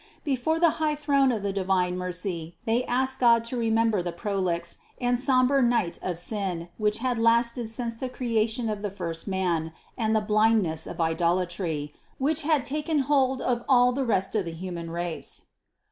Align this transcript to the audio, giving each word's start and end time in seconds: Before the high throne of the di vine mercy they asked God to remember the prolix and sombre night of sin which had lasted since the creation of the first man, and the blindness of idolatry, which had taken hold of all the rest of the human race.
Before 0.23 0.59
the 0.59 0.71
high 0.81 0.95
throne 0.95 1.31
of 1.31 1.43
the 1.43 1.53
di 1.53 1.61
vine 1.61 1.95
mercy 1.95 2.57
they 2.65 2.83
asked 2.85 3.19
God 3.19 3.43
to 3.43 3.55
remember 3.55 4.01
the 4.01 4.11
prolix 4.11 4.79
and 4.99 5.13
sombre 5.19 5.61
night 5.61 5.99
of 6.01 6.17
sin 6.17 6.69
which 6.79 6.97
had 6.97 7.19
lasted 7.19 7.69
since 7.69 7.93
the 7.93 8.09
creation 8.09 8.67
of 8.67 8.81
the 8.81 8.89
first 8.89 9.27
man, 9.27 9.73
and 9.95 10.15
the 10.15 10.19
blindness 10.19 10.87
of 10.87 10.99
idolatry, 10.99 11.93
which 12.17 12.41
had 12.41 12.65
taken 12.65 12.97
hold 13.05 13.41
of 13.41 13.63
all 13.69 13.91
the 13.91 14.03
rest 14.03 14.35
of 14.35 14.45
the 14.45 14.53
human 14.53 14.89
race. 14.89 15.49